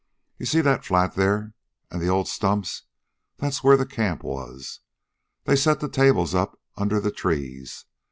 You 0.39 0.47
see 0.47 0.61
that 0.61 0.83
flat 0.83 1.13
there, 1.13 1.53
an' 1.91 1.99
the 1.99 2.07
old 2.07 2.27
stumps. 2.27 2.85
That's 3.37 3.63
where 3.63 3.77
the 3.77 3.85
camp 3.85 4.23
was. 4.23 4.79
They 5.43 5.55
set 5.55 5.79
the 5.79 5.87
tables 5.89 6.33
up 6.33 6.59
under 6.75 6.99
the 6.99 7.11
trees. 7.11 7.85